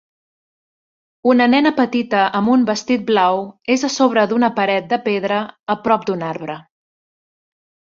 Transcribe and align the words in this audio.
Una 1.33 1.45
nena 1.53 1.71
petita 1.79 2.21
amb 2.39 2.53
un 2.55 2.63
vestit 2.71 3.05
blau 3.11 3.43
és 3.75 3.85
a 3.89 3.91
sobre 3.97 4.25
d'una 4.33 4.51
paret 4.57 4.89
de 4.95 5.01
pedra 5.07 5.39
a 5.77 5.79
prop 5.87 6.11
d'un 6.11 6.27
arbre. 6.33 6.61